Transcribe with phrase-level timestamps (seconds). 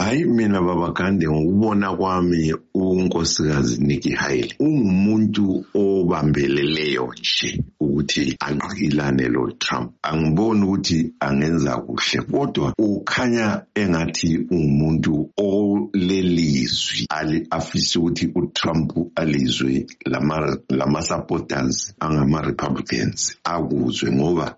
[0.00, 9.92] hayi mina babagande ngokubona kwami unkosikazi Nikki Haley ungumuntu obambeleleyo nje ukuthi anqilane lo Trump.
[10.02, 17.06] Angiboni ukuthi angenza kuhle kodwa ukhanya engathi ungumuntu olelizwi
[17.50, 24.56] afisa ukuthi uTrump alizwe lama lama supporters angama Republicans akuzwe ngoba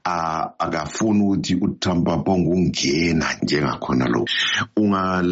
[0.59, 4.25] akafuni ukuthi uTrump abonge ungena njengakhona lo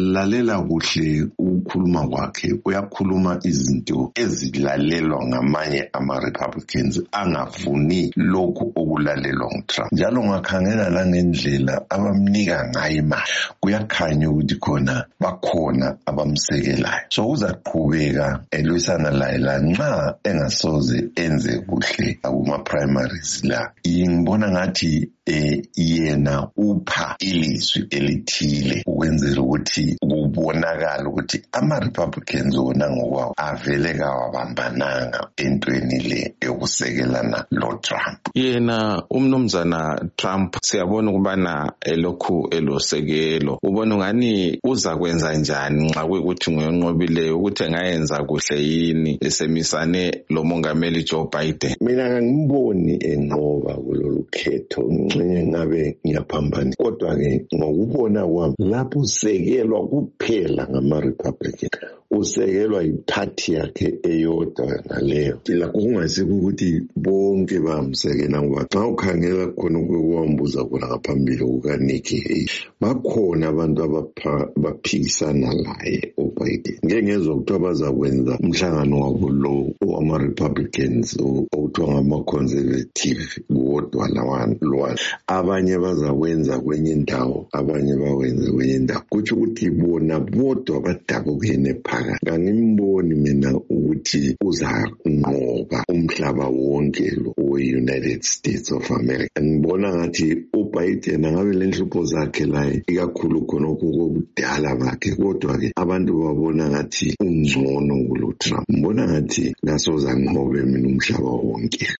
[0.01, 1.27] ungalalela kuhle
[1.61, 9.91] ukukhuluma kwakhe uyakhuluma izinto ezilalelwa ngamanye ama Republicans angafuni lokhu okulalelwa nguTrump.
[9.91, 17.05] Njalo ngakhangela langendlela abamnika ngayo imali kuyakhanya ukuthi khona bakhona abamsekelayo.
[17.09, 23.71] So uzaqhubeka elwisana laye lanxa engasoze enze kuhle akuma primaries la.
[23.87, 33.33] Ngibona ngathi eh yena upha ilizwi elithile ukwenzela ukuthi kubonakala ukuthi ama Republicans wona ngokwawo
[33.37, 43.59] avele kawabambananga entweni le yokusekelana lo Trump yena umnumzana Trump siyabona ukubana elokhu elosekelo.
[43.63, 51.03] Ubona ngani uza kwenza njani nxa kuyikuthi nguyonqobileyo ukuthi engayenza kuhle yini esemisane lo mongameli
[51.03, 51.75] Joe Biden?
[51.81, 60.67] Mina ngangiboni enqoba kulolu khetho ngixenye ngabe ngiyaphambanisa kodwa ke ngokubona kwami lapho usekelwa kuphela
[60.71, 61.01] ngama
[61.41, 65.39] Republican usekelwa yiphathi yakhe eyodwa naleyo.
[65.47, 72.45] Lakho kungasiko ukuthi bonke bamsekela ngoba xa ukhangela khona kuwambuza khona ngaphambili kukaNikki Haley
[72.81, 83.41] bakhona abantu abaphikisana laye uBiden ngeke ngezwa kuthiwa bazakwenza umhlangano wabo lo wama-Republicans okuthiwa ngama-conservative
[83.49, 84.95] wodwa lwana
[85.27, 89.01] abanye bazakwenza kwenye indawo abanye bawenze kwenye indawo.
[89.09, 98.71] Kutsho ukuthi bona bodwa badabukene phakathi kangimboni mina ukuthi uzanqoba umhlaba wonke lo we-United States
[98.71, 99.41] of America.
[99.41, 100.35] Ngibona ngathi
[100.71, 108.33] uBiden angabe lenhlupho zakhe la ikakhulu khonokho kokudala bakhe kodwa-ke abantu babona ngathi ungcono kulo
[108.39, 108.65] Trump.
[108.71, 111.87] Ngibona ngathi ngasoze anqobe mina umhlaba wonke.